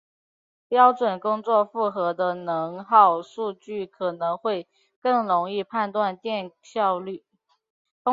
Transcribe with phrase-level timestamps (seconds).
[0.67, 4.67] 标准工作负荷的能耗数据可能会
[4.99, 7.23] 更容易判断电效率。